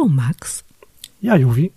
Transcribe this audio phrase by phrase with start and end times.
[0.00, 0.64] Du, Max?
[1.20, 1.74] Ja, Juvi.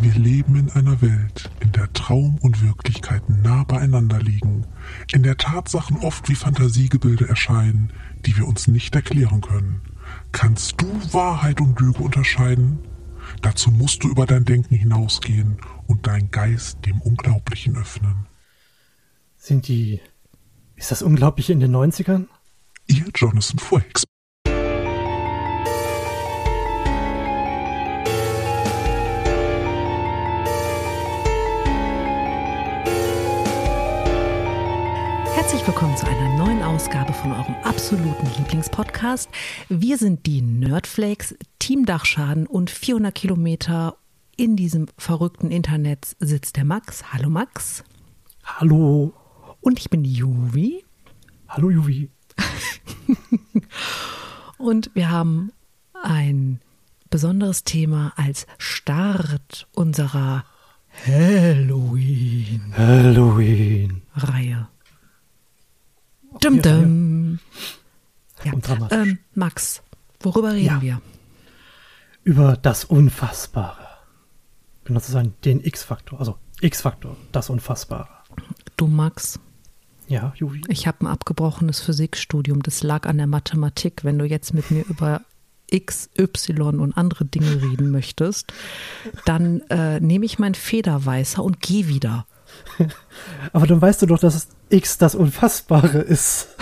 [0.00, 4.66] Wir leben in einer Welt, in der Traum und Wirklichkeit nah beieinander liegen,
[5.12, 7.92] in der Tatsachen oft wie Fantasiegebilde erscheinen,
[8.26, 9.82] die wir uns nicht erklären können.
[10.32, 12.80] Kannst du Wahrheit und Lüge unterscheiden?
[13.40, 18.26] Dazu musst du über dein Denken hinausgehen und deinen Geist dem Unglaublichen öffnen.
[19.36, 20.00] Sind die.
[20.74, 22.26] Ist das Unglaubliche in den 90ern?
[22.88, 24.05] Ihr Jonathan Frakes.
[36.86, 39.28] Ausgabe von eurem absoluten Lieblingspodcast.
[39.68, 43.96] Wir sind die Nerdflakes, Team Dachschaden und 400 Kilometer
[44.36, 47.12] in diesem verrückten Internet sitzt der Max.
[47.12, 47.82] Hallo Max.
[48.44, 49.12] Hallo.
[49.60, 50.84] Und ich bin Juvi.
[51.48, 52.08] Hallo Juvi.
[54.56, 55.50] und wir haben
[56.04, 56.60] ein
[57.10, 60.44] besonderes Thema als Start unserer
[61.04, 62.72] Halloween.
[62.76, 64.02] Halloween.
[64.14, 64.68] Reihe.
[66.40, 67.38] Dum, dum.
[68.44, 68.52] Ja.
[68.90, 69.82] Ähm, Max,
[70.20, 70.82] worüber reden ja.
[70.82, 71.02] wir?
[72.24, 73.86] Über das Unfassbare.
[74.84, 76.20] Genau zu sein, den X-Faktor.
[76.20, 78.08] Also X-Faktor, das Unfassbare.
[78.76, 79.40] Du, Max.
[80.08, 80.62] Ja, Juvi.
[80.68, 82.62] Ich habe ein abgebrochenes Physikstudium.
[82.62, 84.04] Das lag an der Mathematik.
[84.04, 85.22] Wenn du jetzt mit mir über
[85.68, 88.52] X, Y und andere Dinge reden möchtest,
[89.24, 92.26] dann äh, nehme ich mein Federweißer und gehe wieder.
[93.52, 96.48] Aber dann weißt du doch, dass X das Unfassbare ist.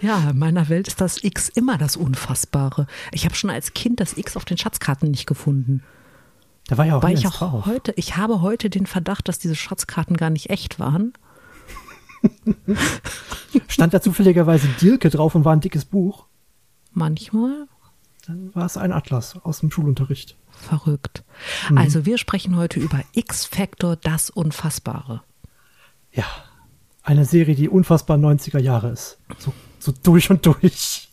[0.00, 2.86] Ja, in meiner Welt ist das X immer das Unfassbare.
[3.12, 5.82] Ich habe schon als Kind das X auf den Schatzkarten nicht gefunden.
[6.66, 7.66] Da war ja auch Weil ich auch drauf.
[7.66, 11.12] heute, ich habe heute den Verdacht, dass diese Schatzkarten gar nicht echt waren.
[13.68, 16.26] Stand da zufälligerweise Dirke drauf und war ein dickes Buch?
[16.92, 17.66] Manchmal.
[18.26, 20.36] Dann war es ein Atlas aus dem Schulunterricht.
[20.62, 21.24] Verrückt.
[21.68, 21.78] Mhm.
[21.78, 25.22] Also wir sprechen heute über X-Factor, das Unfassbare.
[26.12, 26.24] Ja,
[27.02, 29.18] eine Serie, die unfassbar 90er Jahre ist.
[29.38, 31.08] So, so durch und durch.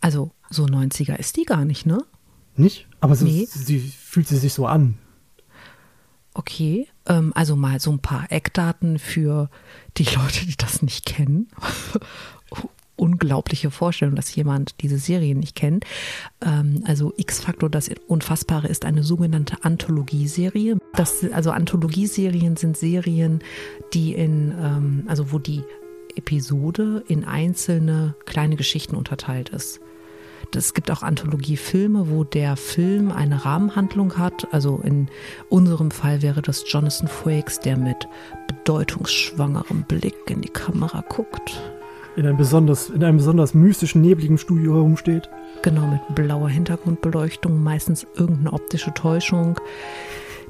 [0.00, 1.98] Also so 90er ist die gar nicht, ne?
[2.56, 2.88] Nicht?
[3.00, 3.46] Aber so, nee.
[3.50, 4.98] sie, fühlt sie sich so an.
[6.32, 9.50] Okay, ähm, also mal so ein paar Eckdaten für
[9.98, 11.48] die Leute, die das nicht kennen
[12.96, 15.84] unglaubliche Vorstellung, dass jemand diese Serie nicht kennt.
[16.44, 20.78] Ähm, also X-Faktor, das Unfassbare, ist eine sogenannte Anthologieserie.
[20.94, 23.40] Das, also Anthologieserien sind Serien,
[23.92, 25.62] die in, ähm, also wo die
[26.16, 29.80] Episode in einzelne kleine Geschichten unterteilt ist.
[30.54, 34.46] Es gibt auch Anthologiefilme, wo der Film eine Rahmenhandlung hat.
[34.52, 35.08] Also in
[35.48, 38.06] unserem Fall wäre das Jonathan Frakes, der mit
[38.46, 41.60] bedeutungsschwangerem Blick in die Kamera guckt
[42.16, 45.28] in einem besonders, in einem besonders mystischen, nebligen Studio herumsteht.
[45.62, 49.58] Genau, mit blauer Hintergrundbeleuchtung, meistens irgendeine optische Täuschung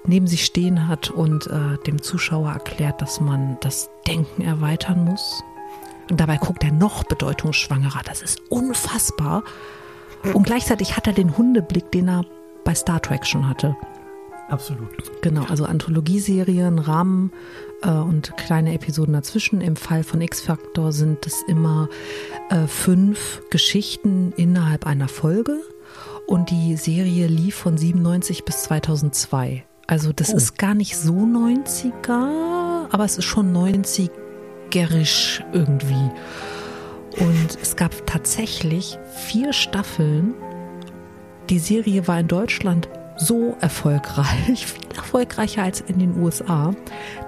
[0.07, 5.43] neben sich stehen hat und äh, dem Zuschauer erklärt, dass man das Denken erweitern muss.
[6.11, 8.03] Und dabei guckt er noch bedeutungsschwangerer.
[8.05, 9.43] Das ist unfassbar.
[10.35, 12.25] Und gleichzeitig hat er den Hundeblick, den er
[12.65, 13.77] bei Star Trek schon hatte.
[14.49, 15.23] Absolut.
[15.23, 17.33] Genau, also Anthologieserien, Rahmen
[17.91, 19.61] und kleine Episoden dazwischen.
[19.61, 21.89] Im Fall von X-Factor sind es immer
[22.50, 25.61] äh, fünf Geschichten innerhalb einer Folge.
[26.27, 29.65] Und die Serie lief von 97 bis 2002.
[29.87, 30.37] Also das oh.
[30.37, 36.11] ist gar nicht so 90er, aber es ist schon 90erisch irgendwie.
[37.21, 40.34] Und es gab tatsächlich vier Staffeln.
[41.51, 46.75] Die Serie war in Deutschland so erfolgreich, viel erfolgreicher als in den USA,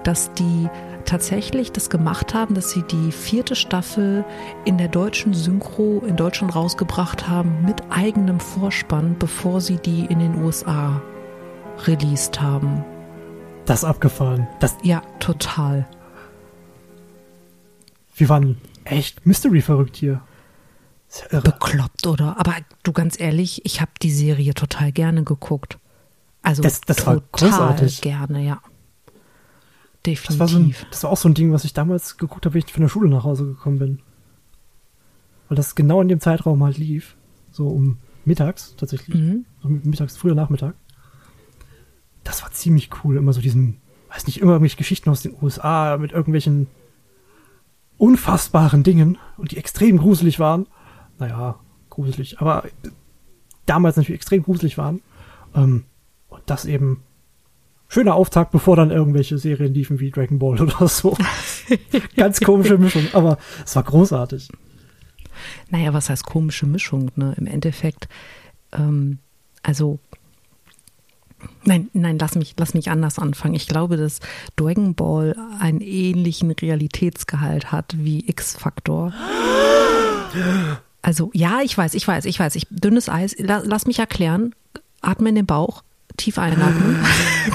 [0.03, 0.69] dass die
[1.05, 4.25] tatsächlich das gemacht haben, dass sie die vierte Staffel
[4.65, 10.19] in der deutschen Synchro in Deutschland rausgebracht haben mit eigenem Vorspann, bevor sie die in
[10.19, 11.01] den USA
[11.85, 12.83] released haben.
[13.65, 14.47] Das abgefahren.
[14.59, 15.87] Das ja, total.
[18.15, 20.21] Wir waren echt Mystery verrückt hier.
[21.31, 22.37] Ja Bekloppt, oder?
[22.39, 25.79] Aber du ganz ehrlich, ich habe die Serie total gerne geguckt.
[26.41, 28.01] Also das, das total großartig.
[28.01, 28.61] gerne, ja.
[30.05, 30.27] Definitiv.
[30.27, 32.53] Das war, so ein, das war auch so ein Ding, was ich damals geguckt habe,
[32.53, 33.99] wenn ich von der Schule nach Hause gekommen bin.
[35.49, 37.15] Weil das genau in dem Zeitraum halt lief.
[37.51, 39.15] So um mittags tatsächlich.
[39.15, 39.45] Mhm.
[39.63, 40.75] Mittags, früher Nachmittag.
[42.23, 43.17] Das war ziemlich cool.
[43.17, 46.67] Immer so diesen, weiß nicht, immer irgendwelche Geschichten aus den USA mit irgendwelchen
[47.97, 50.67] unfassbaren Dingen und die extrem gruselig waren
[51.19, 51.59] naja,
[51.89, 52.63] gruselig, aber
[53.65, 55.01] damals natürlich extrem gruselig waren.
[55.55, 55.85] Ähm,
[56.29, 57.03] und das eben
[57.87, 61.17] schöner Auftakt, bevor dann irgendwelche Serien liefen wie Dragon Ball oder so.
[62.15, 64.49] Ganz komische Mischung, aber es war großartig.
[65.69, 67.33] Naja, was heißt komische Mischung, ne?
[67.37, 68.07] Im Endeffekt,
[68.71, 69.19] ähm,
[69.63, 69.99] also
[71.63, 73.53] Nein, nein, lass mich, lass mich anders anfangen.
[73.53, 74.19] Ich glaube, dass
[74.55, 79.13] Dragon Ball einen ähnlichen Realitätsgehalt hat wie X-Factor.
[81.07, 82.55] Also, ja, ich weiß, ich weiß, ich weiß.
[82.55, 84.53] Ich, dünnes Eis, lass mich erklären.
[84.99, 85.81] Atme in den Bauch,
[86.17, 86.99] tief einatmen.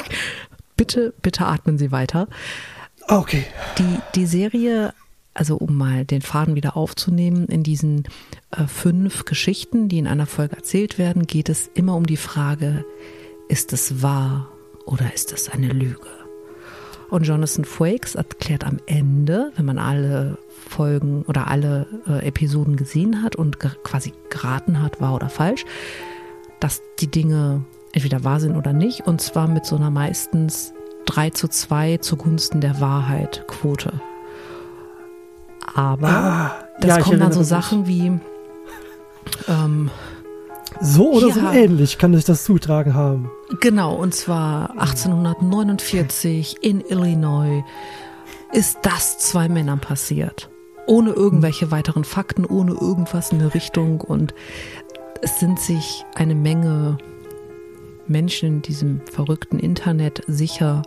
[0.78, 2.28] bitte, bitte atmen Sie weiter.
[3.08, 3.44] Okay.
[3.76, 4.94] Die, die Serie,
[5.34, 8.04] also um mal den Faden wieder aufzunehmen, in diesen
[8.52, 12.86] äh, fünf Geschichten, die in einer Folge erzählt werden, geht es immer um die Frage,
[13.50, 14.48] ist es wahr
[14.86, 16.21] oder ist es eine Lüge?
[17.12, 23.22] Und Jonathan Frakes erklärt am Ende, wenn man alle Folgen oder alle äh, Episoden gesehen
[23.22, 25.66] hat und ge quasi geraten hat, wahr oder falsch,
[26.58, 29.06] dass die Dinge entweder wahr sind oder nicht.
[29.06, 30.72] Und zwar mit so einer meistens
[31.04, 33.92] 3 zu 2 zugunsten der Wahrheit Quote.
[35.74, 38.18] Aber ah, das ja, kommen dann so Sachen wie
[39.48, 39.90] ähm,
[40.80, 41.34] so oder ja.
[41.34, 43.30] so ähnlich kann sich das zutragen haben.
[43.60, 47.62] Genau, und zwar 1849 in Illinois
[48.52, 50.50] ist das zwei Männern passiert.
[50.86, 54.00] Ohne irgendwelche weiteren Fakten, ohne irgendwas in der Richtung.
[54.00, 54.34] Und
[55.22, 56.98] es sind sich eine Menge
[58.06, 60.82] Menschen in diesem verrückten Internet sicher,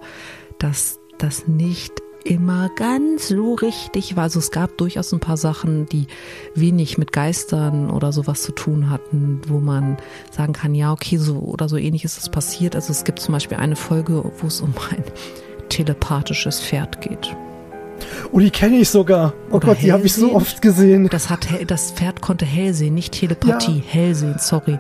[0.60, 4.24] dass das nicht immer ganz so richtig war.
[4.24, 6.08] Also es gab durchaus ein paar Sachen, die
[6.56, 9.98] wenig mit Geistern oder sowas zu tun hatten, wo man
[10.32, 12.76] sagen kann, ja, okay, so oder so ähnlich ist es passiert.
[12.76, 15.04] Also es gibt zum Beispiel eine Folge, wo es um ein
[15.70, 17.36] telepathisches Pferd geht.
[18.32, 19.34] Oh, die kenne ich sogar.
[19.50, 21.08] Oh oder Gott, die habe ich so oft gesehen.
[21.10, 23.84] Das, hat, das Pferd konnte hell sehen, nicht Telepathie, ja.
[23.88, 24.80] hell sehen, sorry.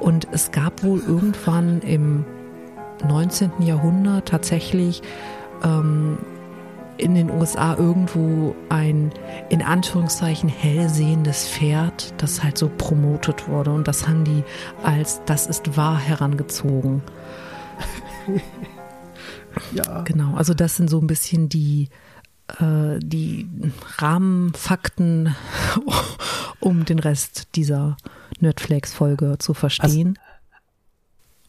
[0.00, 2.24] Und es gab wohl irgendwann im
[3.06, 3.52] 19.
[3.60, 5.02] Jahrhundert tatsächlich
[5.62, 6.18] ähm,
[7.00, 9.12] in den USA irgendwo ein
[9.48, 13.72] in Anführungszeichen hellsehendes Pferd, das halt so promotet wurde.
[13.72, 14.44] Und das haben die
[14.82, 17.02] als das ist wahr herangezogen.
[19.72, 20.02] ja.
[20.02, 21.88] Genau, also das sind so ein bisschen die,
[22.58, 23.48] äh, die
[23.98, 25.34] Rahmenfakten,
[26.60, 27.96] um den Rest dieser
[28.40, 30.18] Nerdflakes-Folge zu verstehen.
[30.18, 30.30] Also,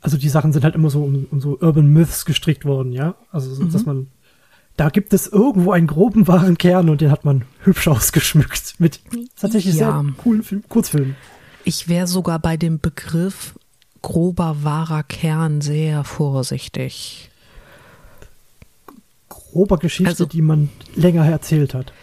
[0.03, 3.13] also, die Sachen sind halt immer so um, um so Urban Myths gestrickt worden, ja?
[3.31, 3.71] Also, mhm.
[3.71, 4.07] dass man
[4.81, 8.99] da gibt es irgendwo einen groben wahren Kern und den hat man hübsch ausgeschmückt mit
[9.39, 10.01] tatsächlich ja.
[10.01, 11.15] sehr coolen Film, Kurzfilmen.
[11.63, 13.53] Ich wäre sogar bei dem Begriff
[14.01, 17.29] grober wahrer Kern sehr vorsichtig.
[19.29, 21.93] Grober Geschichte, also, die man länger erzählt hat.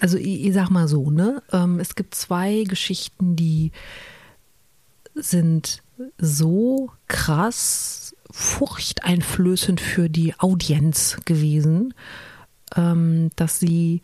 [0.00, 1.44] Also ich, ich sag mal so, ne?
[1.52, 3.70] Ähm, es gibt zwei Geschichten, die
[5.14, 5.80] sind
[6.18, 11.94] so krass furchteinflößend für die Audienz gewesen,
[12.76, 14.02] ähm, dass sie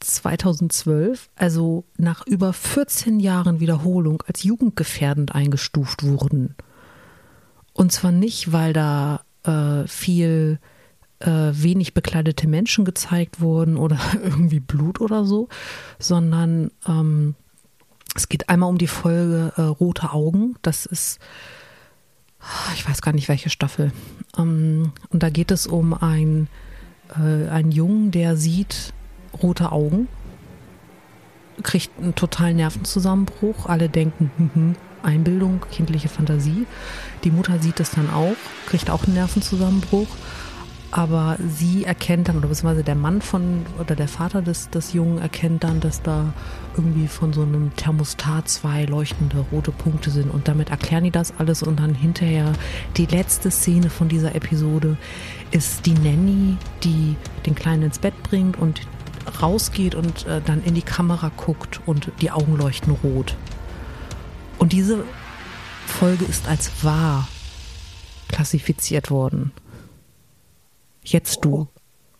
[0.00, 6.56] 2012, also nach über 14 Jahren Wiederholung, als jugendgefährdend eingestuft wurden.
[7.72, 10.58] Und zwar nicht, weil da äh, viel
[11.20, 15.48] äh, wenig bekleidete Menschen gezeigt wurden oder irgendwie Blut oder so,
[15.98, 17.34] sondern ähm,
[18.14, 20.56] es geht einmal um die Folge äh, Rote Augen.
[20.60, 21.18] Das ist
[22.74, 23.92] ich weiß gar nicht welche Staffel.
[24.36, 26.48] Ähm, und da geht es um ein,
[27.10, 28.92] äh, einen Jungen, der sieht
[29.42, 30.08] rote Augen,
[31.62, 33.66] kriegt einen totalen Nervenzusammenbruch.
[33.66, 36.66] Alle denken, hm, hm, Einbildung, kindliche Fantasie.
[37.24, 40.08] Die Mutter sieht es dann auch, kriegt auch einen Nervenzusammenbruch
[40.92, 45.18] aber sie erkennt dann, oder beziehungsweise der Mann von, oder der Vater des, des Jungen
[45.18, 46.34] erkennt dann, dass da
[46.76, 51.32] irgendwie von so einem Thermostat zwei leuchtende rote Punkte sind und damit erklären die das
[51.38, 52.52] alles und dann hinterher
[52.98, 54.98] die letzte Szene von dieser Episode
[55.50, 58.82] ist die Nanny, die den Kleinen ins Bett bringt und
[59.40, 63.34] rausgeht und äh, dann in die Kamera guckt und die Augen leuchten rot.
[64.58, 65.04] Und diese
[65.86, 67.28] Folge ist als wahr
[68.28, 69.52] klassifiziert worden.
[71.04, 71.68] Jetzt du.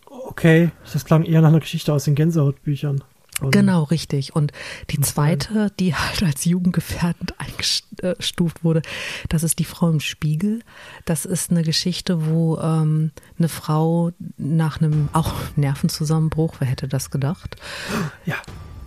[0.05, 3.03] Okay, das klang eher nach einer Geschichte aus den Gänsehautbüchern.
[3.51, 4.35] Genau, richtig.
[4.35, 4.51] Und
[4.91, 8.81] die zweite, die halt als jugendgefährdend eingestuft wurde,
[9.29, 10.61] das ist die Frau im Spiegel.
[11.05, 17.09] Das ist eine Geschichte, wo ähm, eine Frau nach einem auch Nervenzusammenbruch, wer hätte das
[17.09, 17.55] gedacht?
[18.25, 18.37] Ja.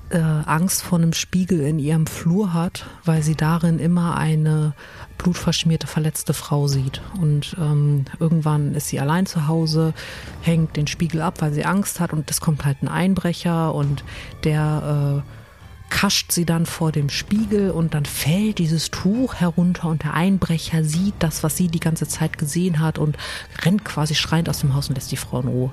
[0.09, 4.73] Äh, Angst vor einem Spiegel in ihrem Flur hat, weil sie darin immer eine
[5.19, 7.01] blutverschmierte, verletzte Frau sieht.
[7.21, 9.95] Und ähm, irgendwann ist sie allein zu Hause,
[10.43, 14.05] hängt den Spiegel ab, weil sie Angst hat und es kommt halt ein Einbrecher und
[14.45, 20.05] der äh, kascht sie dann vor dem Spiegel und dann fällt dieses Tuch herunter und
[20.05, 23.17] der Einbrecher sieht das, was sie die ganze Zeit gesehen hat und
[23.65, 25.71] rennt quasi schreiend aus dem Haus und lässt die Frau in Ruhe.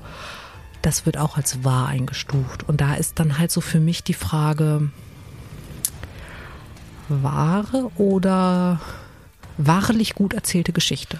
[0.83, 2.63] Das wird auch als wahr eingestuft.
[2.67, 4.91] Und da ist dann halt so für mich die Frage,
[7.07, 8.81] wahre oder
[9.57, 11.19] wahrlich gut erzählte Geschichte.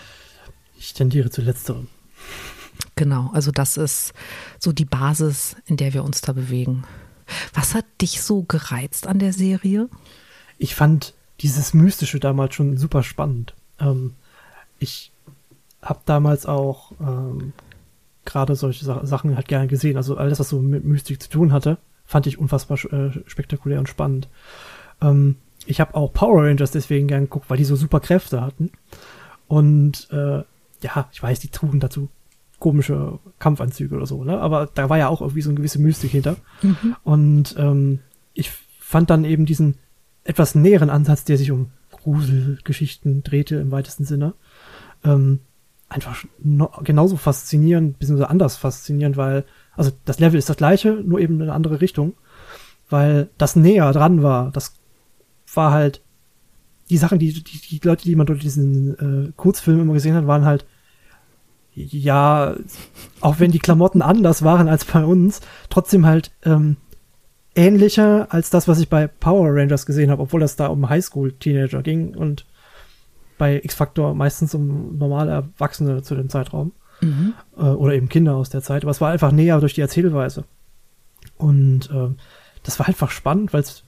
[0.78, 1.88] Ich tendiere zu letzterem.
[2.96, 4.14] Genau, also das ist
[4.60, 6.84] so die Basis, in der wir uns da bewegen.
[7.54, 9.90] Was hat dich so gereizt an der Serie?
[10.58, 13.54] Ich fand dieses Mystische damals schon super spannend.
[13.80, 14.14] Ähm,
[14.78, 15.12] ich
[15.82, 17.54] habe damals auch ähm,
[18.26, 19.98] gerade solche Sa Sachen halt gerne gesehen.
[19.98, 23.90] Also alles, was so mit Mystik zu tun hatte, fand ich unfassbar äh, spektakulär und
[23.90, 24.30] spannend.
[25.02, 28.72] Ähm, ich habe auch Power Rangers deswegen gern geguckt, weil die so super Kräfte hatten.
[29.48, 30.44] Und äh,
[30.82, 32.10] ja, ich weiß, die trugen dazu
[32.60, 34.40] komische Kampfanzüge oder so, ne?
[34.40, 36.38] Aber da war ja auch irgendwie so eine gewisse Mystik hinter.
[36.62, 36.96] Mhm.
[37.04, 38.00] Und ähm,
[38.34, 39.76] ich fand dann eben diesen
[40.24, 44.34] etwas näheren Ansatz, der sich um Gruselgeschichten drehte im weitesten Sinne,
[45.04, 45.40] ähm,
[45.94, 46.24] einfach
[46.84, 49.46] genauso faszinierend, beziehungsweise anders faszinierend, weil,
[49.76, 52.14] also das Level ist das gleiche, nur eben in eine andere Richtung,
[52.90, 54.76] weil das näher dran war, das
[55.54, 56.02] war halt,
[56.90, 60.28] die Sachen, die, die, die Leute, die man dort diesen äh, Kurzfilm immer gesehen hat,
[60.28, 60.66] waren halt,
[61.76, 62.56] ja,
[63.22, 66.78] auch wenn die Klamotten anders waren als bei uns, trotzdem halt ähm,
[67.56, 71.82] ähnlicher als das, was ich bei Power Rangers gesehen habe, obwohl das da um Highschool-Teenager
[71.82, 72.46] ging und
[73.38, 76.74] bei X-Factor meistens um normale Erwachsene zu dem Zeitraum.
[77.02, 77.34] Mhm.
[77.58, 78.84] Äh, oder eben Kinder aus der Zeit.
[78.84, 80.46] Aber es war einfach näher durch die Erzählweise.
[81.38, 82.10] Und äh,
[82.64, 83.84] das war einfach spannend, weil es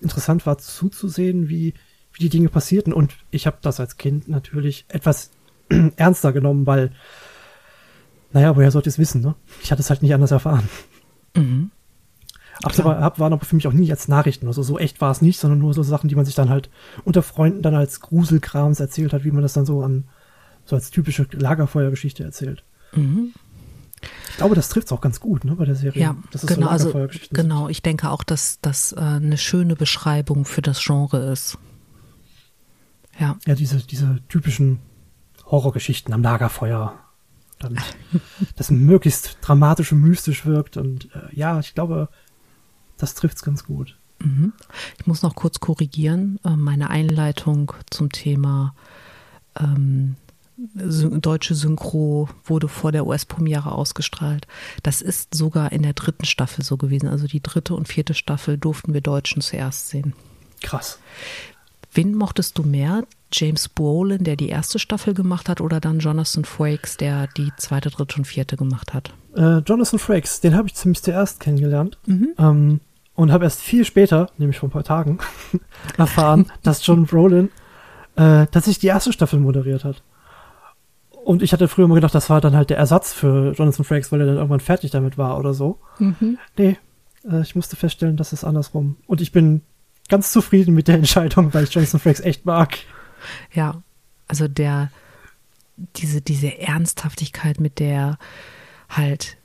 [0.00, 1.74] interessant war zuzusehen, wie,
[2.12, 2.92] wie die Dinge passierten.
[2.92, 5.30] Und ich habe das als Kind natürlich etwas
[5.96, 6.92] ernster genommen, weil,
[8.32, 9.34] naja, woher sollte ich es wissen, ne?
[9.62, 10.68] Ich hatte es halt nicht anders erfahren.
[11.34, 11.70] Mhm.
[12.62, 14.46] Aber hab, waren aber für mich auch nie als Nachrichten.
[14.46, 16.70] Also so echt war es nicht, sondern nur so Sachen, die man sich dann halt
[17.04, 20.04] unter Freunden dann als Gruselkrams erzählt hat, wie man das dann so an
[20.64, 22.62] so als typische Lagerfeuergeschichte erzählt.
[22.94, 23.32] Mhm.
[24.30, 26.00] Ich glaube, das trifft es auch ganz gut, ne, bei der Serie.
[26.00, 27.68] Ja, das ist genau, so also, genau.
[27.68, 31.58] Ich denke auch, dass das äh, eine schöne Beschreibung für das Genre ist.
[33.18, 33.36] Ja.
[33.46, 34.78] Ja, diese, diese typischen
[35.46, 36.94] Horrorgeschichten am Lagerfeuer.
[37.58, 37.78] Dann,
[38.56, 40.76] das möglichst dramatisch und mystisch wirkt.
[40.76, 42.08] Und äh, ja, ich glaube,
[42.98, 43.96] das trifft es ganz gut.
[44.20, 44.52] Mhm.
[44.98, 46.38] Ich muss noch kurz korrigieren.
[46.44, 48.74] Äh, meine Einleitung zum Thema
[49.58, 50.16] ähm,
[50.74, 54.46] deutsche Synchro wurde vor der US-Premiere ausgestrahlt.
[54.82, 57.08] Das ist sogar in der dritten Staffel so gewesen.
[57.08, 60.14] Also die dritte und vierte Staffel durften wir Deutschen zuerst sehen.
[60.60, 60.98] Krass.
[61.92, 63.04] Wen mochtest du mehr?
[63.32, 67.90] James Brolin, der die erste Staffel gemacht hat, oder dann Jonathan Frakes, der die zweite,
[67.90, 69.12] dritte und vierte gemacht hat?
[69.36, 71.98] Äh, Jonathan Frakes, den habe ich ziemlich zuerst kennengelernt.
[72.06, 72.28] Mhm.
[72.38, 72.80] Ähm,
[73.18, 75.18] und habe erst viel später, nämlich vor ein paar Tagen,
[75.98, 77.50] erfahren, dass John Brolin
[78.14, 80.04] äh, tatsächlich die erste Staffel moderiert hat.
[81.24, 84.12] Und ich hatte früher immer gedacht, das war dann halt der Ersatz für Jonathan Frakes,
[84.12, 85.80] weil er dann irgendwann fertig damit war oder so.
[85.98, 86.38] Mhm.
[86.56, 86.78] Nee,
[87.28, 88.98] äh, ich musste feststellen, das ist andersrum.
[89.08, 89.62] Und ich bin
[90.08, 92.78] ganz zufrieden mit der Entscheidung, weil ich Jonathan Frakes echt mag.
[93.52, 93.82] Ja,
[94.28, 94.92] also der,
[95.96, 98.16] diese, diese Ernsthaftigkeit, mit der
[98.88, 99.38] halt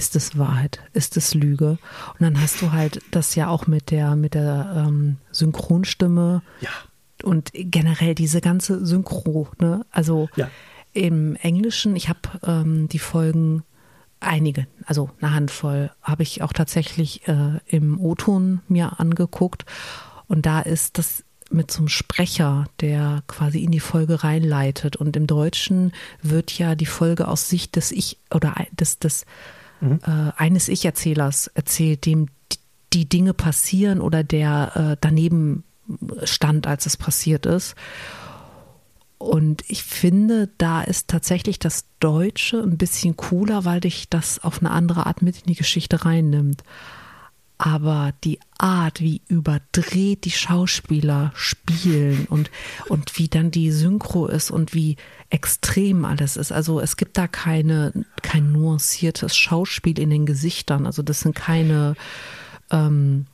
[0.00, 1.72] ist es Wahrheit, ist es Lüge?
[1.72, 6.70] Und dann hast du halt das ja auch mit der, mit der ähm, Synchronstimme ja.
[7.22, 9.84] und generell diese ganze Synchro, ne?
[9.90, 10.48] Also ja.
[10.94, 13.62] im Englischen, ich habe ähm, die Folgen
[14.20, 19.66] einige, also eine Handvoll, habe ich auch tatsächlich äh, im O-Ton mir angeguckt.
[20.28, 24.96] Und da ist das mit so einem Sprecher, der quasi in die Folge reinleitet.
[24.96, 25.92] Und im Deutschen
[26.22, 29.26] wird ja die Folge aus Sicht des Ich oder des, des
[29.80, 30.00] mhm.
[30.04, 32.28] äh, eines Ich-Erzählers erzählt, dem
[32.92, 35.64] die Dinge passieren oder der äh, daneben
[36.24, 37.74] stand, als es passiert ist.
[39.18, 44.60] Und ich finde, da ist tatsächlich das Deutsche ein bisschen cooler, weil dich das auf
[44.60, 46.64] eine andere Art mit in die Geschichte reinnimmt.
[47.62, 52.50] Aber die Art, wie überdreht die Schauspieler spielen und,
[52.88, 54.96] und wie dann die Synchro ist und wie
[55.28, 56.52] extrem alles ist.
[56.52, 60.86] Also es gibt da keine, kein nuanciertes Schauspiel in den Gesichtern.
[60.86, 61.96] Also das sind keine
[62.70, 63.26] ähm,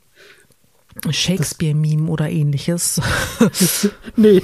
[1.09, 2.99] Shakespeare-Meme oder ähnliches.
[4.17, 4.43] nee,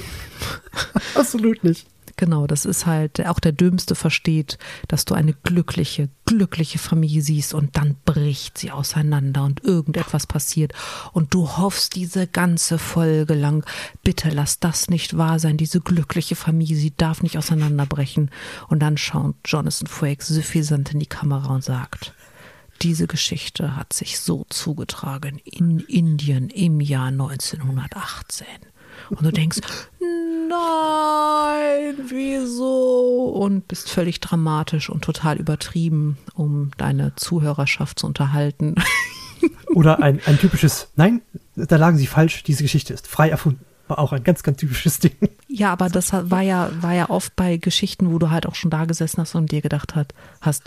[1.13, 1.87] absolut nicht.
[2.15, 7.53] Genau, das ist halt, auch der Dümmste versteht, dass du eine glückliche, glückliche Familie siehst
[7.53, 10.73] und dann bricht sie auseinander und irgendetwas passiert
[11.11, 13.65] und du hoffst diese ganze Folge lang,
[14.03, 18.29] bitte lass das nicht wahr sein, diese glückliche Familie, sie darf nicht auseinanderbrechen.
[18.67, 22.13] Und dann schaut Jonathan Frakes suffisant in die Kamera und sagt,
[22.81, 28.45] diese Geschichte hat sich so zugetragen in Indien im Jahr 1918.
[29.09, 29.59] Und du denkst,
[30.49, 33.29] nein, wieso?
[33.35, 38.75] Und bist völlig dramatisch und total übertrieben, um deine Zuhörerschaft zu unterhalten.
[39.73, 41.21] Oder ein, ein typisches, nein,
[41.55, 43.65] da lagen sie falsch, diese Geschichte ist frei erfunden.
[43.87, 45.15] War auch ein ganz, ganz typisches Ding.
[45.49, 48.71] Ja, aber das war ja, war ja oft bei Geschichten, wo du halt auch schon
[48.71, 50.63] da gesessen hast und dir gedacht hat, hast,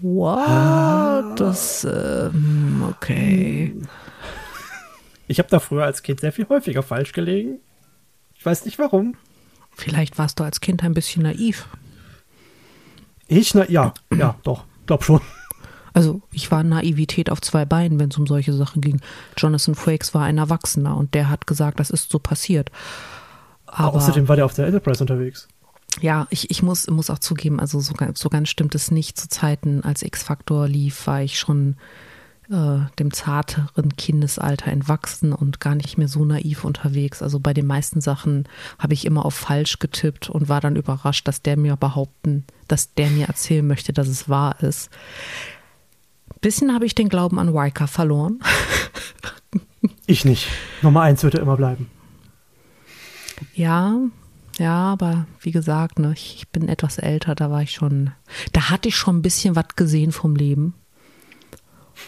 [0.00, 1.38] what?
[1.38, 2.30] Das, äh,
[2.88, 3.76] okay.
[5.28, 7.58] Ich habe da früher als Kind sehr viel häufiger falsch gelegen.
[8.46, 9.16] Weiß nicht warum.
[9.72, 11.66] Vielleicht warst du als Kind ein bisschen naiv.
[13.26, 15.20] Ich, na, ja, ja, doch, glaub schon.
[15.92, 19.00] Also ich war Naivität auf zwei Beinen, wenn es um solche Sachen ging.
[19.36, 22.70] Jonathan Frakes war ein Erwachsener und der hat gesagt, das ist so passiert.
[23.66, 25.48] Aber Außerdem war der auf der Enterprise unterwegs.
[26.00, 29.18] Ja, ich, ich muss, muss auch zugeben, also so, so ganz stimmt es nicht.
[29.18, 31.76] Zu Zeiten, als X-Factor lief, war ich schon
[32.50, 37.22] äh, dem zarteren Kindesalter entwachsen und gar nicht mehr so naiv unterwegs.
[37.22, 38.48] Also bei den meisten Sachen
[38.78, 42.94] habe ich immer auf falsch getippt und war dann überrascht, dass der mir behaupten, dass
[42.94, 44.90] der mir erzählen möchte, dass es wahr ist
[46.46, 48.40] bisschen habe ich den Glauben an Waika verloren.
[50.06, 50.48] ich nicht.
[50.82, 51.90] Nummer eins wird er immer bleiben.
[53.52, 53.98] Ja,
[54.58, 58.12] ja, aber wie gesagt, ne, ich bin etwas älter, da war ich schon,
[58.52, 60.74] da hatte ich schon ein bisschen was gesehen vom Leben.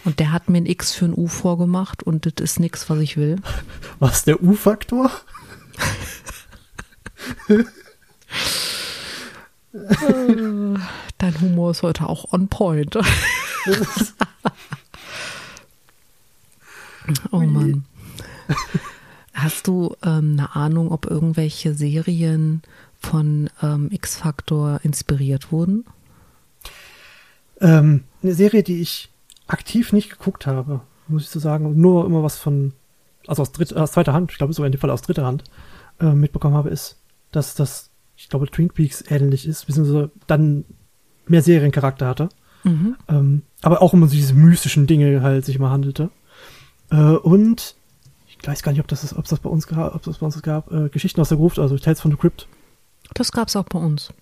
[0.04, 2.98] Und der hat mir ein X für ein U vorgemacht und das ist nichts, was
[3.00, 3.36] ich will.
[3.98, 5.10] Was, der U-Faktor?
[11.18, 12.96] Dein Humor ist heute auch on point.
[17.30, 17.84] oh Mann.
[19.34, 22.62] Hast du ähm, eine Ahnung, ob irgendwelche Serien
[22.98, 25.84] von ähm, X-Factor inspiriert wurden?
[27.60, 29.10] Ähm, eine Serie, die ich
[29.48, 32.72] aktiv nicht geguckt habe, muss ich so sagen, nur immer was von,
[33.26, 35.44] also aus, dritt, aus zweiter Hand, ich glaube sogar in dem Fall aus dritter Hand,
[36.00, 37.00] äh, mitbekommen habe, ist,
[37.32, 40.64] dass das, ich glaube, Twin Peaks ähnlich ist, beziehungsweise dann
[41.26, 42.28] mehr Seriencharakter hatte.
[42.64, 42.96] Mhm.
[43.08, 46.10] Ähm, aber auch um diese mystischen Dinge halt sich mal handelte.
[46.90, 47.74] Äh, und
[48.26, 50.26] ich weiß gar nicht, ob das, ist, ob das bei uns gab, ob das bei
[50.26, 52.46] uns gab, äh, Geschichten aus der Gruft, also Tales from the Crypt.
[53.14, 54.12] Das gab es auch bei uns.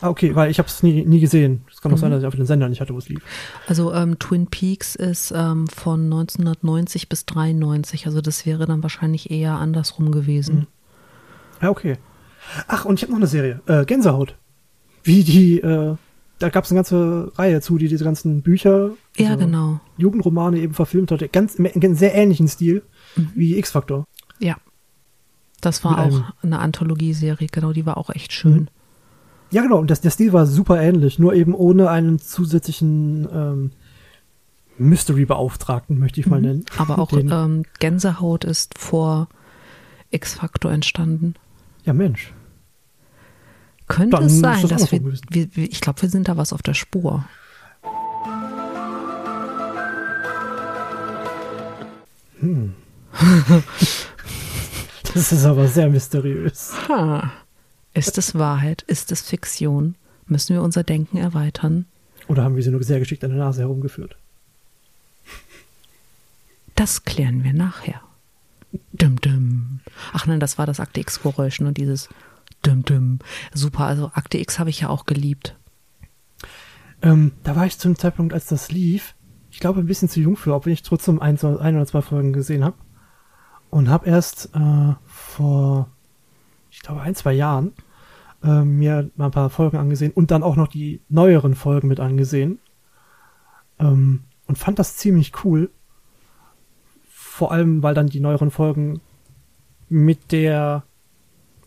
[0.00, 1.64] Ah, okay, weil ich habe es nie, nie gesehen.
[1.72, 2.00] Es kann auch mhm.
[2.00, 3.22] sein, dass ich auf den Sender nicht hatte, wo es lief.
[3.66, 9.30] Also ähm, Twin Peaks ist ähm, von 1990 bis 93, also das wäre dann wahrscheinlich
[9.30, 10.54] eher andersrum gewesen.
[10.56, 10.66] Mhm.
[11.62, 11.96] Ja, okay.
[12.68, 14.36] Ach, und ich habe noch eine Serie, äh, Gänsehaut.
[15.02, 15.96] Wie die äh,
[16.38, 19.80] da gab es eine ganze Reihe zu, die diese ganzen Bücher, ja, also genau.
[19.96, 22.82] Jugendromane eben verfilmt hat, ganz im sehr ähnlichen Stil
[23.16, 23.30] mhm.
[23.34, 24.06] wie X-Factor.
[24.38, 24.56] Ja.
[25.62, 28.68] Das war auch eine Anthologieserie, genau, die war auch echt schön.
[29.56, 33.70] Ja, genau, und das, der Stil war super ähnlich, nur eben ohne einen zusätzlichen ähm,
[34.76, 36.46] Mystery-Beauftragten, möchte ich mal mhm.
[36.46, 36.64] nennen.
[36.76, 39.28] Aber auch ähm, Gänsehaut ist vor
[40.10, 41.36] X-Factor entstanden.
[41.86, 42.34] Ja, Mensch.
[43.88, 46.60] Könnte Dann es sein, das dass wir, wir, ich glaube, wir sind da was auf
[46.60, 47.24] der Spur.
[52.40, 52.74] Hm.
[55.14, 56.74] das ist aber sehr mysteriös.
[56.90, 57.32] Ha.
[57.96, 58.82] Ist es Wahrheit?
[58.82, 59.94] Ist es Fiktion?
[60.26, 61.86] Müssen wir unser Denken erweitern?
[62.28, 64.16] Oder haben wir sie nur sehr geschickt an der Nase herumgeführt?
[66.74, 68.02] Das klären wir nachher.
[68.92, 69.80] Dum, dum.
[70.12, 72.10] Ach nein, das war das Akte X-Geräusch, nur dieses
[72.62, 73.20] Dum, dum.
[73.54, 75.56] Super, also Akte X habe ich ja auch geliebt.
[77.00, 79.14] Ähm, da war ich zum Zeitpunkt, als das lief,
[79.50, 82.34] ich glaube ein bisschen zu jung für, obwohl ich trotzdem ein, ein oder zwei Folgen
[82.34, 82.76] gesehen habe.
[83.70, 85.88] Und habe erst äh, vor,
[86.70, 87.72] ich glaube, ein, zwei Jahren
[88.46, 92.00] äh, mir mal ein paar Folgen angesehen und dann auch noch die neueren Folgen mit
[92.00, 92.60] angesehen.
[93.78, 95.70] Ähm, und fand das ziemlich cool.
[97.08, 99.00] Vor allem, weil dann die neueren Folgen
[99.88, 100.84] mit der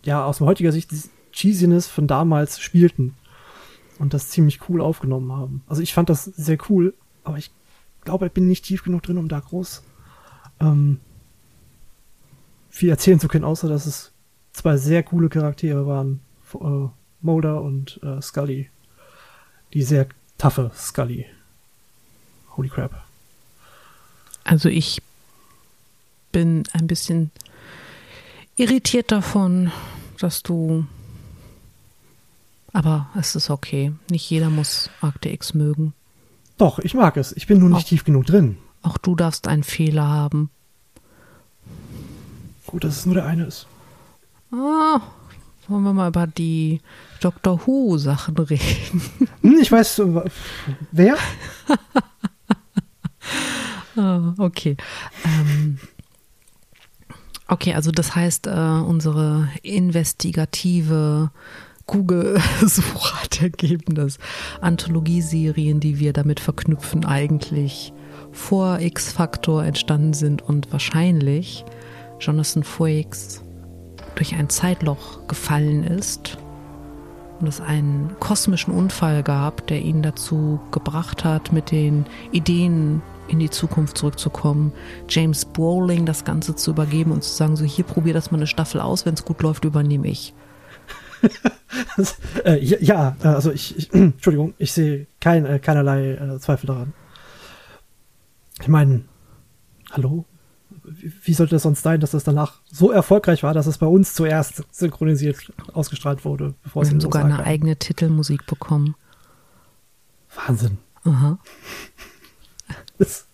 [0.04, 3.16] ja, aus heutiger Sicht die Cheesiness von damals spielten
[4.00, 5.64] und das ziemlich cool aufgenommen haben.
[5.68, 7.52] Also ich fand das sehr cool, aber ich
[8.02, 9.84] glaube, ich bin nicht tief genug drin, um da groß
[10.62, 11.00] ähm,
[12.70, 14.14] viel erzählen zu können, außer dass es
[14.54, 16.22] zwei sehr coole Charaktere waren,
[16.56, 16.90] äh,
[17.22, 18.70] Mulder und äh, Scully.
[19.74, 20.08] Die sehr
[20.38, 21.26] taffe Scully.
[22.56, 23.04] Holy crap.
[24.44, 25.02] Also ich
[26.32, 27.32] bin ein bisschen
[28.56, 29.72] irritiert davon,
[30.20, 30.86] dass du.
[32.72, 33.94] Aber es ist okay.
[34.10, 35.94] Nicht jeder muss Akte X mögen.
[36.58, 37.32] Doch, ich mag es.
[37.32, 38.58] Ich bin nur nicht auch, tief genug drin.
[38.82, 40.50] Auch du darfst einen Fehler haben.
[42.68, 43.66] Gut, dass es nur der eine ist.
[44.52, 45.02] Ah,
[45.70, 46.82] wollen wir mal über die
[47.22, 49.02] Doctor Who Sachen reden?
[49.42, 50.24] Hm, ich weiß, äh,
[50.92, 51.16] wer?
[53.96, 54.76] ah, okay.
[55.24, 55.80] Ähm,
[57.52, 61.32] Okay, also das heißt, äh, unsere investigative
[61.88, 64.20] Google-Suche hat ergeben, dass
[64.62, 67.92] Anthologieserien, die wir damit verknüpfen, eigentlich
[68.32, 71.66] vor X-Factor entstanden sind und wahrscheinlich
[72.20, 73.44] Jonathan Frakes
[74.20, 76.38] durch ein Zeitloch gefallen ist
[77.40, 83.40] und es einen kosmischen Unfall gab, der ihn dazu gebracht hat, mit den Ideen in
[83.40, 84.74] die Zukunft zurückzukommen,
[85.08, 88.48] James Bowling das Ganze zu übergeben und zu sagen, so hier probier das mal eine
[88.48, 90.34] Staffel aus, wenn es gut läuft, übernehme ich.
[92.44, 96.94] äh, ja, äh, also ich, ich Entschuldigung, ich sehe kein, äh, keinerlei äh, Zweifel daran.
[98.60, 99.06] Ich meine,
[99.92, 100.26] hallo?
[100.84, 104.14] Wie, sollte das sonst sein, dass das danach so erfolgreich war, dass es bei uns
[104.14, 108.96] zuerst synchronisiert ausgestrahlt wurde, bevor Wir es haben sogar eine eigene Titelmusik bekommen.
[110.36, 110.78] Wahnsinn.
[111.04, 111.38] Aha.
[113.00, 113.28] Das ist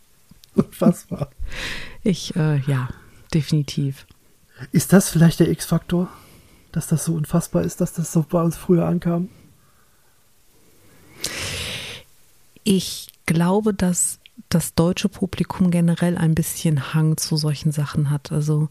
[0.53, 1.29] unfassbar.
[2.03, 2.87] Ich, äh, ja,
[3.33, 4.05] definitiv.
[4.71, 6.07] Ist das vielleicht der X-Faktor?
[6.71, 9.29] Dass das so unfassbar ist, dass das so bei uns früher ankam?
[12.63, 18.31] Ich glaube, dass das deutsche Publikum generell ein bisschen Hang zu solchen Sachen hat.
[18.31, 18.69] Also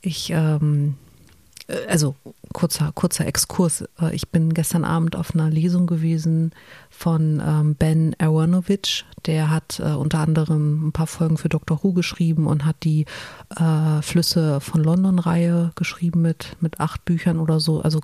[0.00, 0.96] ich ähm,
[1.68, 2.14] äh, also
[2.52, 3.84] kurzer, kurzer Exkurs.
[4.00, 6.52] Äh, ich bin gestern Abend auf einer Lesung gewesen
[6.90, 9.04] von ähm, Ben Aronovich.
[9.26, 11.82] Der hat äh, unter anderem ein paar Folgen für Dr.
[11.82, 13.06] Who geschrieben und hat die
[13.56, 17.80] äh, Flüsse von London-Reihe geschrieben mit, mit acht Büchern oder so.
[17.80, 18.00] Also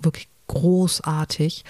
[0.00, 1.64] wirklich großartig.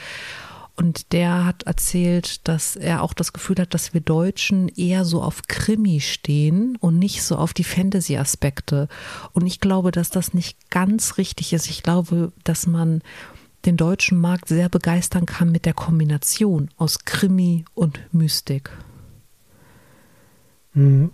[0.79, 5.25] Und der hat erzählt, dass er auch das Gefühl hat, dass wir Deutschen eher so
[5.25, 8.87] auf Krimi stehen und nicht so auf die Fantasy-Aspekte.
[9.33, 11.69] Und ich glaube, dass das nicht ganz richtig ist.
[11.69, 13.03] Ich glaube, dass man
[13.65, 18.71] den deutschen Markt sehr begeistern kann mit der Kombination aus Krimi und Mystik.
[20.75, 21.11] Mhm.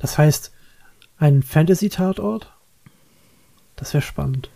[0.00, 0.50] Das heißt,
[1.16, 2.52] ein Fantasy-Tatort?
[3.76, 4.50] Das wäre spannend.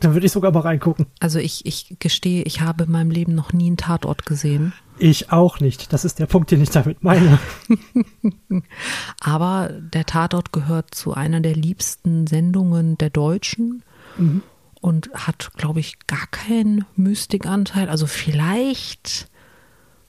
[0.00, 1.06] Dann würde ich sogar mal reingucken.
[1.20, 4.72] Also ich, ich gestehe, ich habe in meinem Leben noch nie einen Tatort gesehen.
[4.98, 5.92] Ich auch nicht.
[5.92, 7.38] Das ist der Punkt, den ich damit meine.
[9.20, 13.82] Aber der Tatort gehört zu einer der liebsten Sendungen der Deutschen
[14.16, 14.42] mhm.
[14.80, 17.90] und hat, glaube ich, gar keinen Mystikanteil.
[17.90, 19.28] Also vielleicht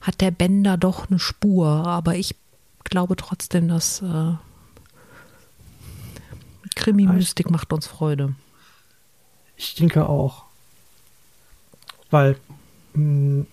[0.00, 2.34] hat der Bender doch eine Spur, aber ich
[2.84, 4.32] glaube trotzdem, dass äh,
[6.74, 8.34] Krimi-Mystik macht uns Freude.
[9.62, 10.44] Ich denke auch.
[12.10, 12.36] Weil
[12.94, 13.46] mh, hm,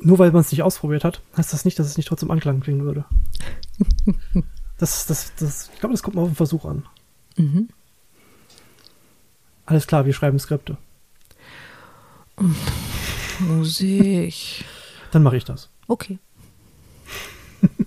[0.00, 2.60] nur weil man es nicht ausprobiert hat, heißt das nicht, dass es nicht trotzdem Anklang
[2.60, 3.04] klingen würde.
[4.78, 6.86] das, das, das, ich glaube, das kommt mal auf den Versuch an.
[7.36, 7.68] Mhm.
[9.66, 10.78] Alles klar, wir schreiben Skripte.
[13.40, 14.64] Musik.
[15.10, 15.68] Dann mache ich das.
[15.88, 16.18] Okay.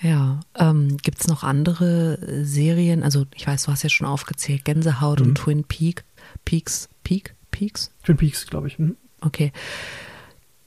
[0.00, 3.02] Ja, ähm, gibt es noch andere Serien?
[3.02, 5.26] Also ich weiß, du hast ja schon aufgezählt, Gänsehaut mhm.
[5.26, 6.04] und Twin Peak,
[6.44, 7.90] Peaks, Peak, Peaks?
[8.02, 8.78] Twin Peaks, glaube ich.
[8.78, 8.96] Mhm.
[9.20, 9.52] Okay.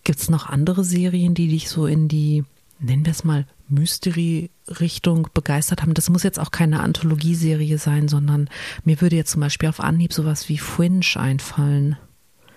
[0.04, 2.44] Gibt es noch andere Serien, die dich so in die,
[2.80, 5.94] nennen wir es mal, Mystery-Richtung begeistert haben?
[5.94, 8.50] Das muss jetzt auch keine Anthologieserie sein, sondern
[8.84, 11.98] mir würde jetzt zum Beispiel auf Anhieb sowas wie Fringe einfallen.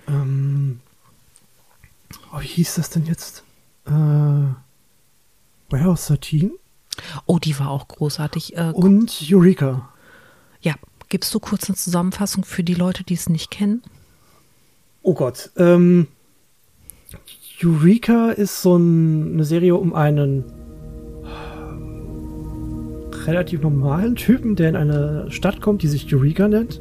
[0.09, 0.81] Ähm,
[2.33, 3.45] oh, wie hieß das denn jetzt?
[3.87, 3.91] Äh,
[5.69, 6.53] Warehouse 13?
[7.27, 8.57] Oh, die war auch großartig.
[8.57, 9.89] Äh, Und Eureka.
[10.61, 10.75] Ja,
[11.09, 13.83] gibst du kurz eine Zusammenfassung für die Leute, die es nicht kennen?
[15.03, 15.51] Oh Gott.
[15.57, 16.07] Ähm,
[17.63, 20.45] Eureka ist so ein, eine Serie um einen
[23.27, 26.81] relativ normalen Typen, der in eine Stadt kommt, die sich Eureka nennt.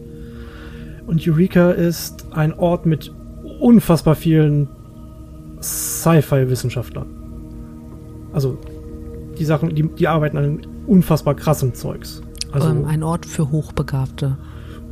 [1.08, 3.14] Und Eureka ist ein Ort mit
[3.60, 4.68] unfassbar vielen
[5.62, 7.08] Sci-Fi-Wissenschaftlern.
[8.34, 8.58] Also
[9.42, 12.22] die Sachen, die, die arbeiten an unfassbar krassem Zeugs.
[12.52, 14.38] Also ähm, ein Ort für Hochbegabte.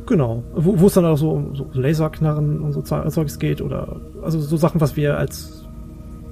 [0.06, 4.40] Genau, wo, es dann auch so um so Laserknarren und so Zeugs geht oder also
[4.40, 5.64] so Sachen, was wir als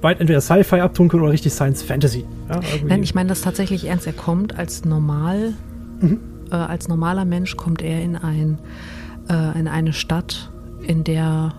[0.00, 2.24] weit entweder Sci-Fi abtun können oder richtig Science Fantasy.
[2.48, 4.07] Ja, Nein, ich meine das tatsächlich ernst.
[4.07, 5.54] Er kommt als normal,
[6.00, 6.18] mhm.
[6.50, 8.59] äh, als normaler Mensch kommt er in ein
[9.28, 10.50] äh, in eine Stadt,
[10.85, 11.52] in der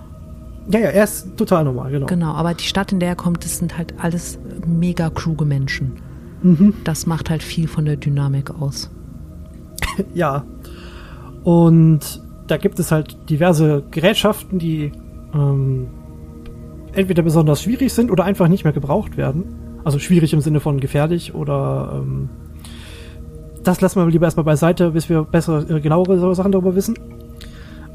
[0.72, 2.06] ja, ja, er ist total normal, genau.
[2.06, 5.94] Genau, aber die Stadt, in der er kommt, das sind halt alles mega kluge Menschen.
[6.42, 6.74] Mhm.
[6.84, 8.90] Das macht halt viel von der Dynamik aus.
[10.14, 10.46] ja.
[11.44, 14.92] Und da gibt es halt diverse Gerätschaften, die
[15.34, 15.88] ähm,
[16.94, 19.46] entweder besonders schwierig sind oder einfach nicht mehr gebraucht werden.
[19.84, 22.30] Also schwierig im Sinne von gefährlich oder ähm,
[23.64, 26.96] das lassen wir lieber erstmal beiseite, bis wir bessere, äh, genauere Sachen darüber wissen.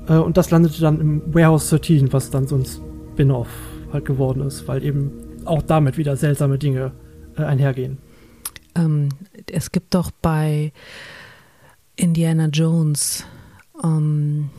[0.09, 3.49] Äh, und das landete dann im Warehouse 13, was dann so ein Spin-off
[3.93, 5.13] halt geworden ist, weil eben
[5.45, 6.93] auch damit wieder seltsame Dinge
[7.37, 7.99] äh, einhergehen.
[8.75, 9.11] Ähm,
[9.51, 10.73] es gibt doch bei
[11.97, 13.25] Indiana Jones,
[13.83, 14.51] ähm,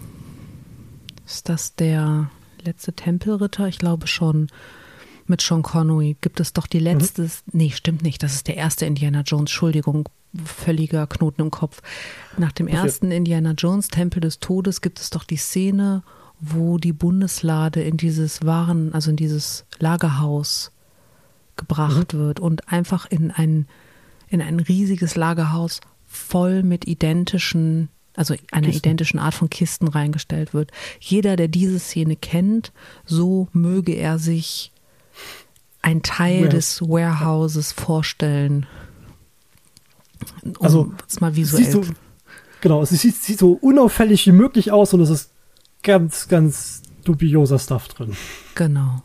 [1.25, 2.29] ist das der
[2.63, 3.67] letzte Tempelritter?
[3.67, 4.47] Ich glaube schon.
[5.27, 7.23] Mit Sean Connery gibt es doch die letzte.
[7.23, 7.31] Mhm.
[7.51, 8.21] Nee, stimmt nicht.
[8.21, 9.49] Das ist der erste Indiana Jones.
[9.51, 10.07] Entschuldigung.
[10.43, 11.81] völliger Knoten im Kopf.
[12.37, 16.03] Nach dem ersten Indiana Jones Tempel des Todes gibt es doch die Szene,
[16.39, 20.71] wo die Bundeslade in dieses Waren, also in dieses Lagerhaus
[21.55, 23.67] gebracht wird und einfach in ein,
[24.29, 28.77] in ein riesiges Lagerhaus voll mit identischen, also einer Kisten.
[28.79, 30.71] identischen Art von Kisten reingestellt wird.
[30.99, 32.71] Jeder, der diese Szene kennt,
[33.05, 34.71] so möge er sich
[35.81, 36.53] ein Teil Warehouse.
[36.53, 38.65] des Warehouses vorstellen.
[40.43, 41.69] Um Also, es mal visuell.
[41.71, 41.83] so,
[42.61, 45.31] genau, es sieht, sieht so unauffällig wie möglich aus und es ist
[45.83, 48.15] ganz, ganz dubioser Stuff drin.
[48.55, 49.03] Genau.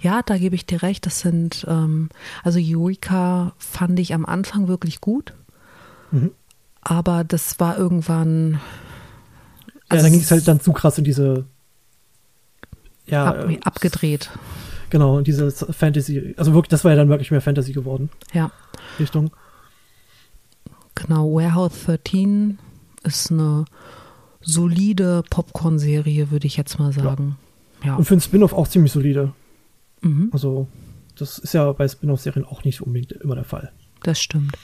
[0.00, 1.06] Ja, da gebe ich dir recht.
[1.06, 2.08] Das sind, ähm,
[2.42, 5.34] also Eureka fand ich am Anfang wirklich gut.
[6.10, 6.30] Mhm.
[6.80, 8.52] Aber das war irgendwann.
[8.54, 11.44] Ja, also dann ging es halt dann zu krass in diese,
[13.06, 14.30] ja, ab, äh, abgedreht.
[14.90, 18.50] genau, in diese Fantasy, also wirklich, das war ja dann wirklich mehr Fantasy geworden, Ja,
[18.98, 19.30] Richtung.
[20.94, 21.32] genau.
[21.32, 22.58] Warehouse 13
[23.04, 23.64] ist eine
[24.40, 27.36] solide Popcorn-Serie, würde ich jetzt mal sagen.
[27.84, 27.96] Ja.
[27.96, 29.32] Und für einen Spin-off auch ziemlich solide.
[30.02, 30.68] Mhm, Also,
[31.16, 33.72] das ist ja bei Spin-off-Serien auch nicht unbedingt immer der Fall.
[34.02, 34.56] das stimmt.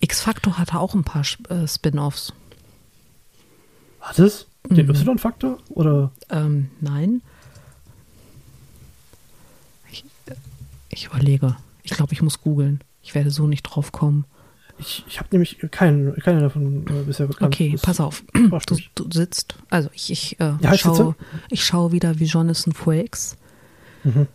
[0.00, 2.32] X-Factor hatte auch ein paar äh, Spin-offs.
[4.00, 4.46] Hat es?
[4.70, 4.90] Den Mhm.
[4.94, 5.58] Y-Faktor?
[5.70, 6.12] Oder?
[6.30, 7.20] Ähm, nein.
[9.90, 10.04] Ich,
[10.90, 11.56] ich überlege.
[11.82, 12.80] Ich glaube, ich muss googeln.
[13.02, 14.24] Ich werde so nicht drauf kommen.
[14.78, 17.52] Ich, ich habe nämlich keinen, keine davon äh, bisher bekannt.
[17.54, 18.22] Okay, Das pass auf.
[18.32, 19.56] Du, du sitzt.
[19.70, 21.14] Also ich, ich, äh, Ja, ich schaue, sitze.
[21.50, 23.36] ich schaue wieder wie Jonathan Frakes.
[24.04, 24.28] Mhm.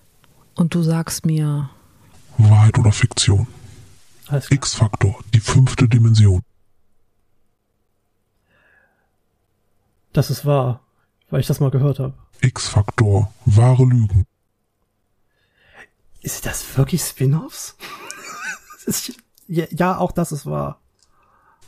[0.56, 1.70] Und du sagst mir,
[2.38, 3.48] Wahrheit oder Fiktion?
[4.50, 6.42] X-Faktor, die fünfte Dimension.
[10.14, 10.80] Das ist wahr,
[11.30, 12.14] weil ich das mal gehört habe.
[12.42, 14.26] X-Faktor, wahre Lügen.
[16.22, 17.76] Ist das wirklich Spin-offs?
[19.48, 20.80] Ja, auch das ist wahr.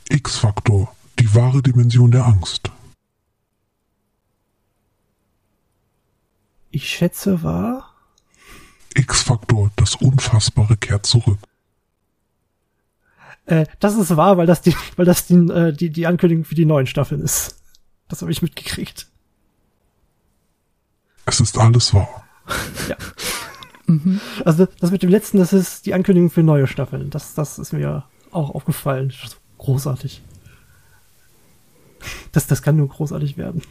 [0.09, 2.71] X-Faktor, die wahre Dimension der Angst.
[6.75, 7.95] Ich schätze wahr.
[8.95, 11.39] X-Faktor, das Unfassbare kehrt zurück.
[13.45, 16.53] Äh, das ist wahr, weil das die, weil das die, äh, die, die Ankündigung für
[16.53, 17.63] die neuen Staffeln ist.
[18.09, 19.07] Das habe ich mitgekriegt.
[21.25, 22.09] Es ist alles wahr.
[22.89, 22.97] Ja.
[24.43, 27.09] Also das mit dem letzten, das ist die Ankündigung für neue Staffeln.
[27.09, 29.13] Das, das ist mir auch aufgefallen.
[29.59, 30.21] Großartig.
[32.33, 33.61] Das, das kann nur großartig werden.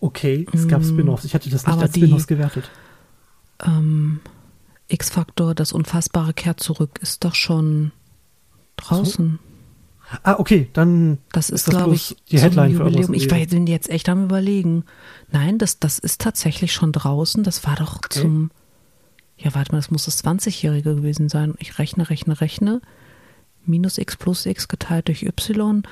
[0.00, 1.24] Okay, es gab Mm, Spin-offs.
[1.24, 2.70] Ich hätte das nicht aber als Spin-offs gewertet.
[3.64, 4.20] ähm,
[4.88, 7.92] X-Faktor, das Unfassbare kehrt zurück, ist doch schon
[8.76, 9.38] draußen.
[10.24, 13.14] Ah, okay, dann Das ist, das glaube ich, die Headline für Jubiläum.
[13.14, 13.50] Ich gewesen.
[13.50, 14.84] bin jetzt echt am überlegen.
[15.30, 17.44] Nein, das, das ist tatsächlich schon draußen.
[17.44, 18.50] Das war doch zum.
[19.36, 21.54] Ja, warte mal, das muss das 20-Jährige gewesen sein.
[21.58, 22.80] Ich rechne, rechne, rechne.
[23.64, 25.82] Minus x plus x geteilt durch y.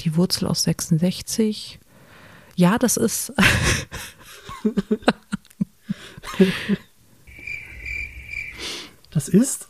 [0.00, 1.78] Die Wurzel aus 66.
[2.58, 3.32] Ja, das ist.
[9.10, 9.68] Das ist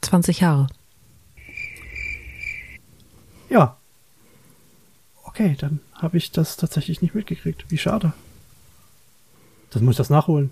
[0.00, 0.68] 20 Jahre.
[3.50, 3.76] Ja.
[5.24, 7.64] Okay, dann habe ich das tatsächlich nicht mitgekriegt.
[7.68, 8.12] Wie schade.
[9.70, 10.50] Dann muss ich das nachholen.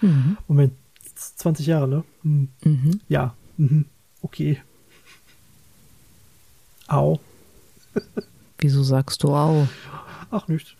[0.00, 0.36] Mhm.
[0.48, 0.72] Moment,
[1.14, 2.04] 20 Jahre, ne?
[2.22, 2.48] Hm.
[2.64, 3.00] Mhm.
[3.08, 3.36] Ja.
[3.56, 3.84] Mhm.
[4.20, 4.60] Okay.
[6.88, 7.20] Au.
[8.64, 9.68] Wieso sagst du au?
[10.30, 10.74] Ach, nicht.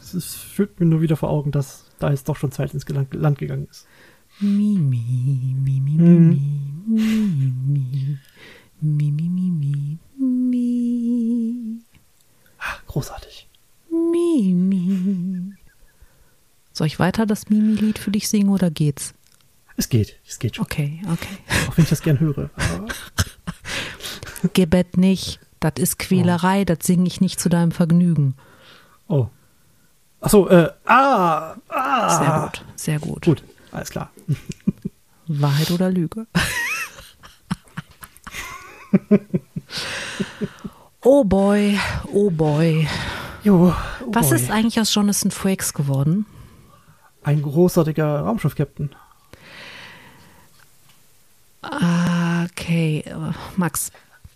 [0.00, 3.38] Es führt mir nur wieder vor Augen, dass da jetzt doch schon Zeit ins Land
[3.38, 3.86] gegangen ist.
[4.40, 6.28] Mi, mi, mi, mi, mi, Mhm.
[6.30, 6.40] mi,
[6.88, 8.18] mi, mi,
[8.80, 9.98] mi, mi, mi, mi,
[10.50, 11.80] mi.
[12.58, 13.48] Ah, großartig.
[13.88, 15.52] Mimi.
[16.72, 19.14] Soll ich weiter das Mimi-Lied für dich singen oder geht's?
[19.76, 20.64] Es geht, es geht schon.
[20.64, 21.38] Okay, okay.
[21.68, 22.50] Auch wenn ich das gern höre.
[24.52, 25.38] Gebet nicht.
[25.64, 28.34] Das ist Quälerei, das singe ich nicht zu deinem Vergnügen.
[29.08, 29.28] oh.
[30.20, 32.18] Ach so, äh, ah, ah.
[32.18, 33.24] Sehr gut, sehr gut.
[33.24, 34.10] Gut, alles klar.
[35.26, 36.26] Wahrheit oder Lüge?
[41.02, 41.78] oh boy,
[42.12, 42.86] oh boy.
[43.42, 43.74] Jo, oh
[44.12, 44.36] Was boy.
[44.38, 46.26] ist eigentlich aus Jonathan Frakes geworden?
[47.22, 48.94] ein großartiger Raumschiff-Captain?
[51.62, 53.90] Okay, äh, Max,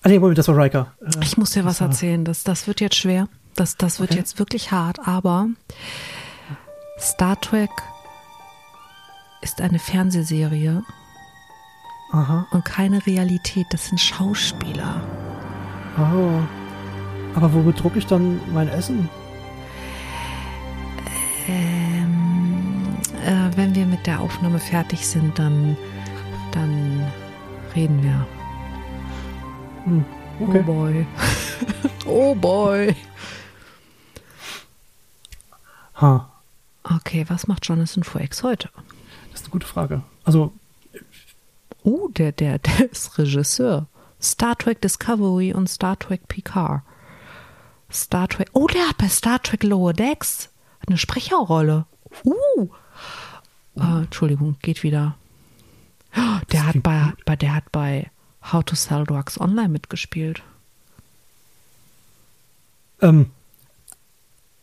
[0.08, 0.90] Ah, nee, Moment, das war Riker.
[1.02, 2.24] Äh, ich muss dir was das erzählen.
[2.24, 3.28] Das, das wird jetzt schwer.
[3.54, 4.18] Das, das wird Okay.
[4.20, 5.48] jetzt wirklich hart, aber
[6.98, 7.68] Star Trek
[9.42, 10.82] ist eine Fernsehserie
[12.12, 12.46] Aha.
[12.52, 13.66] und keine Realität.
[13.68, 15.02] Das sind Schauspieler.
[15.98, 16.40] Oh.
[17.34, 19.10] Aber womit drucke ich dann mein Essen?
[21.48, 25.76] Ähm, äh, wenn wir mit der Aufnahme fertig sind, dann,
[26.52, 27.12] dann
[27.76, 28.26] reden wir.
[29.84, 30.04] Hm,
[30.40, 30.58] okay.
[30.60, 31.06] Oh boy.
[32.06, 32.96] oh boy.
[36.00, 36.30] Ha,
[36.90, 38.70] Okay, was macht Jonathan Frakes heute?
[39.30, 40.02] das ist eine gute Frage.
[40.24, 40.52] Also,
[41.84, 43.86] Oh, der, der, der ist Regisseur.
[44.20, 46.82] Star Trek Discovery und Star Trek Picard.
[47.90, 48.48] Star Trek.
[48.52, 50.50] Oh, der hat bei Star Trek Lower Decks
[50.86, 51.86] eine Sprecherrolle.
[52.24, 52.68] Uh.
[53.76, 55.14] Äh, Entschuldigung, geht wieder.
[56.52, 58.10] Der hat bei, bei, der hat bei
[58.52, 60.42] How to Sell Drugs Online mitgespielt.
[63.00, 63.26] ähm,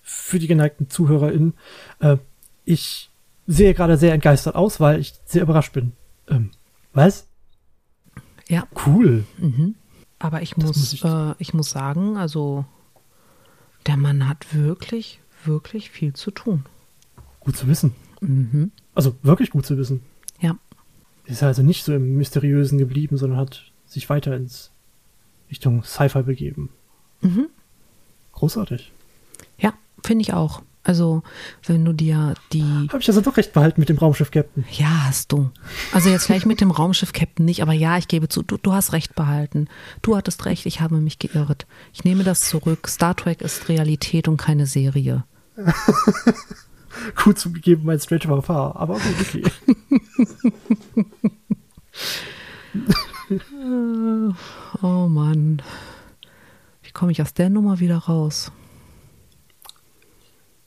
[0.02, 1.54] für die geneigten ZuhörerInnen,
[2.00, 2.18] äh,
[2.66, 3.10] ich
[3.48, 5.94] sehe gerade sehr entgeistert aus, weil ich sehr überrascht bin.
[6.28, 6.52] Ähm,
[6.94, 7.28] was?
[8.48, 9.24] Ja, Cool.
[10.20, 12.66] aber ich Das muss, muss ich- äh, ich muss sagen, also
[13.88, 16.66] der Mann hat wirklich, wirklich viel zu tun.
[17.40, 17.96] Gut zu wissen.
[18.22, 18.72] Mhm.
[18.94, 20.02] Also wirklich gut zu wissen.
[20.42, 20.58] Ja,
[21.26, 24.72] Ist also nicht so im Mysteriösen geblieben, sondern hat sich weiter ins
[25.50, 26.70] Richtung Sci-Fi begeben.
[27.22, 27.48] Mhm.
[28.34, 28.92] Großartig.
[29.58, 30.62] ja, finde ich auch.
[30.86, 31.24] Also,
[31.66, 34.66] wenn du dir die Habe ich also doch recht behalten mit dem Raumschiff-Captain.
[34.72, 35.50] Ja, hast du.
[35.92, 38.94] Also jetzt vielleicht mit dem Raumschiff-Captain nicht, aber ja, ich gebe zu, du, du hast
[38.94, 39.68] recht behalten.
[40.04, 41.66] Du hattest recht, ich habe mich geirrt.
[41.92, 42.88] Ich nehme das zurück.
[42.88, 45.24] Star Trek ist Realität und keine Serie.
[47.24, 49.44] Gut zugegeben, mein Strange Far, aber gut, okay.
[54.82, 55.62] Oh Mann.
[56.84, 58.52] Wie komme ich aus der Nummer wieder raus?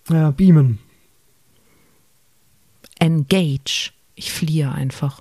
[0.09, 0.79] Ja, beamen.
[2.99, 3.92] Engage.
[4.14, 5.21] Ich fliehe einfach.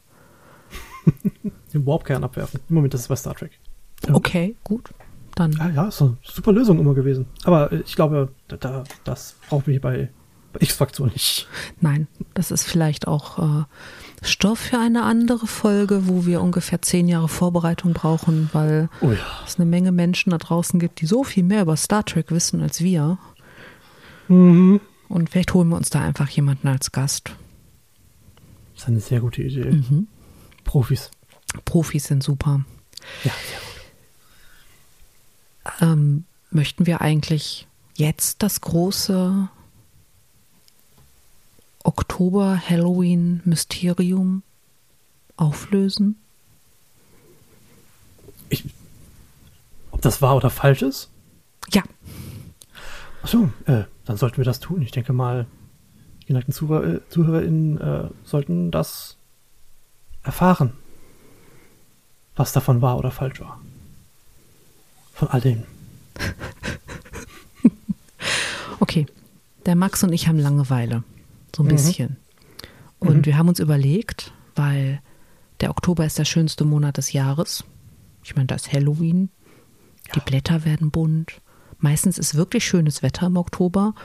[1.73, 2.61] Den Warpkern abwerfen.
[2.69, 3.59] Im Moment, das ist bei Star Trek.
[4.11, 4.93] Okay, gut.
[5.35, 5.51] Dann.
[5.51, 7.27] Ja, ja, ist eine super Lösung immer gewesen.
[7.43, 10.09] Aber äh, ich glaube, da, da, das brauchen wir hier bei,
[10.53, 11.47] bei X-Faktor nicht.
[11.79, 13.63] Nein, das ist vielleicht auch äh,
[14.23, 19.19] Stoff für eine andere Folge, wo wir ungefähr zehn Jahre Vorbereitung brauchen, weil Oh ja.
[19.45, 22.61] es eine Menge Menschen da draußen gibt, die so viel mehr über Star Trek wissen
[22.61, 23.17] als wir.
[24.27, 24.81] Mhm.
[25.07, 27.31] Und vielleicht holen wir uns da einfach jemanden als Gast.
[28.73, 29.71] Das ist eine sehr gute Idee.
[29.71, 30.07] Mhm.
[30.63, 31.11] Profis.
[31.65, 32.61] Profis sind super.
[33.23, 33.67] Ja, sehr gut.
[35.81, 39.47] Ähm, möchten wir eigentlich jetzt das große
[41.87, 44.43] Oktober-Halloween-Mysterium
[45.35, 46.15] auflösen?
[48.49, 48.63] Ich,
[49.91, 51.09] ob das wahr oder falsch ist?
[51.71, 51.83] Ja,
[53.27, 54.81] Achso, äh, dann sollten wir das tun.
[54.81, 55.47] Ich denke mal,
[56.21, 59.17] die geneigten Zuhörer, äh, ZuhörerInnen äh, sollten das
[60.23, 60.71] erfahren,
[62.37, 63.59] was davon wahr oder falsch war.
[65.13, 65.63] Von all dem.
[68.79, 69.07] okay.
[69.65, 71.03] Der Max und ich haben Langeweile.
[71.57, 71.69] So ein Mhm.
[71.71, 72.17] bisschen.
[72.99, 75.01] Und wir haben uns überlegt, weil
[75.59, 77.63] der Oktober ist der schönste Monat des Jahres.
[78.23, 79.29] Ich meine, da ist Halloween.
[80.13, 81.41] Die Blätter werden bunt.
[81.79, 83.95] Meistens ist wirklich schönes Wetter im Oktober.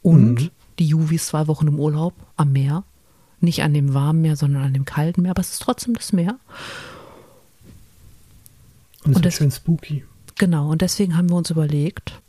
[0.00, 0.50] Und Mhm.
[0.78, 2.84] die Juvi ist zwei Wochen im Urlaub am Meer.
[3.40, 5.32] Nicht an dem warmen Meer, sondern an dem kalten Meer.
[5.32, 6.38] Aber es ist trotzdem das Meer.
[6.38, 6.38] Und
[9.00, 10.04] es Und wird das- schön spooky,
[10.38, 10.70] Genau.
[10.70, 12.20] Und deswegen haben wir uns überlegt,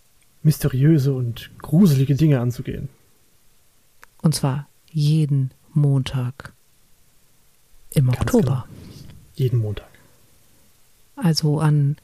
[0.43, 2.89] mysteriöse und gruselige Dinge anzugehen.
[4.21, 6.53] und zwar jeden Montag
[7.89, 8.65] im Ganz Oktober.
[9.35, 9.87] Jeden Montag.
[11.15, 11.97] Also an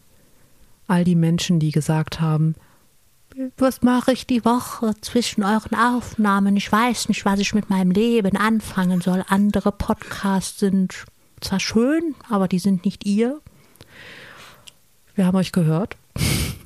[0.88, 2.56] all die Menschen, die gesagt haben,
[3.58, 6.58] was mache ich die Woche zwischen euren Aufnahmen?
[6.58, 9.23] Ich weiß nicht, was ich mit meinem Leben anfangen soll.
[9.30, 11.06] Andere Podcasts sind
[11.39, 13.39] zwar schön, aber die sind nicht ihr.
[15.15, 15.95] Wir haben euch gehört.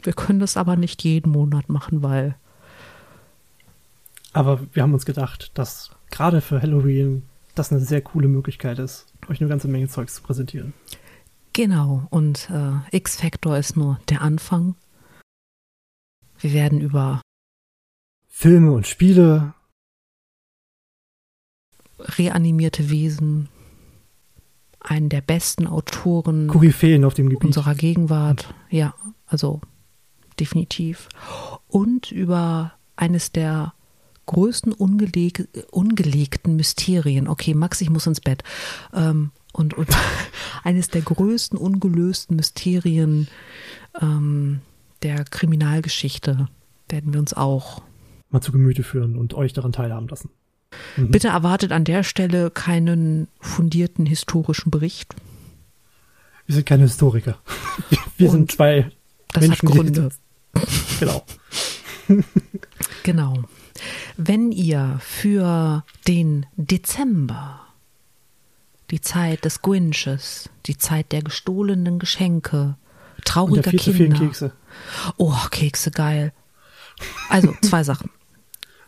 [0.01, 2.35] Wir können das aber nicht jeden Monat machen, weil
[4.31, 7.23] Aber wir haben uns gedacht, dass gerade für Halloween
[7.55, 10.73] das eine sehr coole Möglichkeit ist, euch eine ganze Menge Zeugs zu präsentieren.
[11.53, 14.75] Genau, und äh, X-Factor ist nur der Anfang.
[16.39, 17.21] Wir werden über
[18.27, 19.53] Filme und Spiele,
[21.99, 23.49] reanimierte Wesen,
[24.79, 27.45] einen der besten Autoren Koryphäen auf dem Gebiet.
[27.45, 28.95] unserer Gegenwart, ja,
[29.27, 29.61] also
[30.39, 31.07] definitiv.
[31.67, 33.73] Und über eines der
[34.25, 37.27] größten ungeleg ungelegten Mysterien.
[37.27, 38.43] Okay, Max, ich muss ins Bett.
[38.93, 39.89] Ähm, und, und
[40.63, 43.27] eines der größten ungelösten Mysterien
[44.01, 44.61] ähm,
[45.03, 46.47] der Kriminalgeschichte
[46.89, 47.81] werden wir uns auch.
[48.29, 50.29] mal zu Gemüte führen und euch daran teilhaben lassen.
[50.97, 51.11] Mhm.
[51.11, 55.15] Bitte erwartet an der Stelle keinen fundierten historischen Bericht.
[56.45, 57.37] Wir sind keine Historiker.
[57.89, 58.91] Wir, wir sind zwei
[59.31, 60.09] Das Menschen, hat Gründe.
[60.99, 61.25] Genau.
[63.03, 63.43] Genau.
[64.17, 67.61] Wenn ihr für den Dezember,
[68.91, 72.75] die Zeit des Grinches, die Zeit der gestohlenen Geschenke,
[73.25, 74.17] trauriger Und viel zu Kinder.
[74.17, 74.51] vielen Kekse.
[75.17, 76.33] Oh, Kekse, geil.
[77.29, 78.09] Also, zwei Sachen.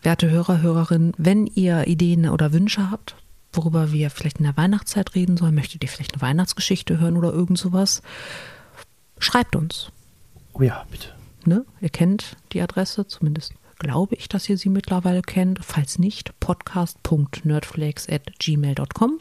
[0.03, 3.15] Werte Hörer, Hörerinnen, wenn ihr Ideen oder Wünsche habt,
[3.51, 7.33] worüber wir vielleicht in der Weihnachtszeit reden sollen, möchtet ihr vielleicht eine Weihnachtsgeschichte hören oder
[7.33, 8.03] irgend sowas,
[9.17, 9.89] schreibt uns.
[10.53, 11.09] Oh ja, bitte.
[11.45, 11.65] Ne?
[11.81, 15.63] Ihr kennt die Adresse, zumindest glaube ich, dass ihr sie mittlerweile kennt.
[15.63, 19.19] Falls nicht, podcast.nerdflakes.gmail.com.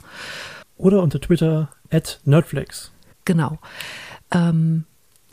[0.77, 2.93] Oder unter Twitter at Nerdflex.
[3.25, 3.59] Genau.
[4.31, 4.85] Ähm,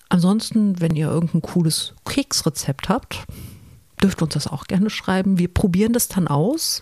[0.10, 3.26] ansonsten, wenn ihr irgendein cooles Keksrezept habt,
[4.02, 5.40] dürft uns das auch gerne schreiben.
[5.40, 6.82] Wir probieren das dann aus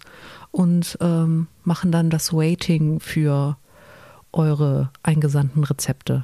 [0.52, 3.58] und ähm, machen dann das Waiting für
[4.32, 6.24] eure eingesandten Rezepte.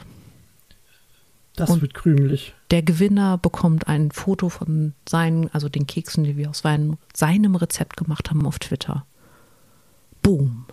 [1.55, 2.53] Das Und- wird krümelig.
[2.71, 7.55] Der Gewinner bekommt ein Foto von seinen, also den Keksen, die wir aus seinem, seinem
[7.55, 9.05] Rezept gemacht haben auf Twitter.
[10.21, 10.65] Boom.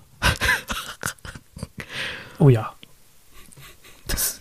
[2.39, 2.72] Oh ja.
[4.09, 4.41] Das,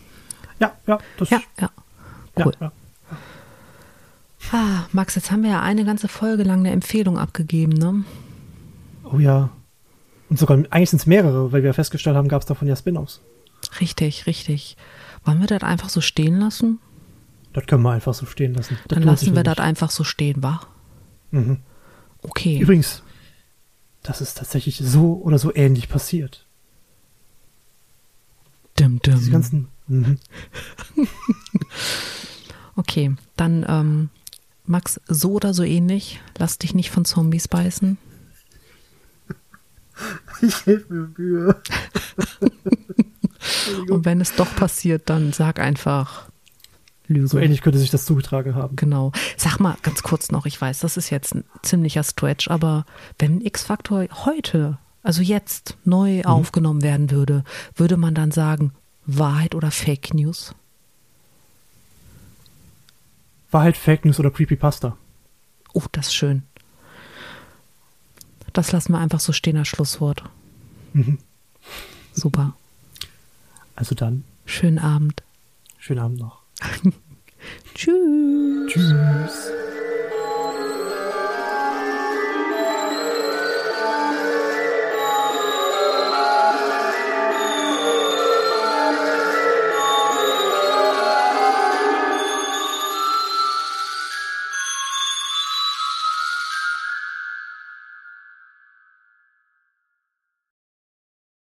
[0.59, 1.69] ja, ja, das, Ja, ja.
[2.37, 2.53] ja, cool.
[2.59, 2.71] ja.
[4.53, 8.03] Ah, Max, jetzt haben wir ja eine ganze Folge lang eine Empfehlung abgegeben, ne?
[9.03, 9.49] Oh ja.
[10.29, 13.21] Und sogar, eigentlich sind es mehrere, weil wir festgestellt haben, gab es davon ja Spin-offs.
[13.79, 14.75] Richtig, richtig.
[15.23, 16.79] Wollen wir das einfach so stehen lassen?
[17.53, 18.77] Das können wir einfach so stehen lassen.
[18.87, 20.61] Das Dann lassen wir das einfach so stehen, wa?
[21.31, 21.59] Mhm.
[22.21, 22.59] Okay.
[22.59, 23.03] Übrigens,
[24.03, 26.45] das ist tatsächlich so oder so ähnlich passiert.
[28.79, 29.15] Dim, dim.
[29.15, 29.67] Diese ganzen.
[29.87, 30.17] Mhm.
[32.75, 34.09] Okay, dann ähm,
[34.65, 36.21] Max, so oder so ähnlich.
[36.37, 37.97] Lass dich nicht von Zombies beißen.
[40.41, 41.61] Ich gebe mir Mühe.
[43.89, 46.29] Und wenn es doch passiert, dann sag einfach
[47.07, 47.27] Lüge.
[47.27, 48.75] So ähnlich könnte sich das zugetragen haben.
[48.75, 49.11] Genau.
[49.37, 52.85] Sag mal ganz kurz noch, ich weiß, das ist jetzt ein ziemlicher Stretch, aber
[53.19, 57.43] wenn X-Factor heute, also jetzt neu aufgenommen werden würde,
[57.75, 58.73] würde man dann sagen,
[59.05, 60.55] Wahrheit oder Fake News?
[63.51, 64.95] War halt Fake News oder Creepypasta.
[65.73, 66.43] Oh, das ist schön.
[68.53, 70.23] Das lassen wir einfach so stehen als Schlusswort.
[70.93, 71.19] Mhm.
[72.13, 72.53] Super.
[73.75, 75.23] Also dann, Schönen Abend.
[75.77, 76.41] schönen Abend noch.
[77.73, 78.67] Tschüss.
[78.71, 79.51] Tschüss.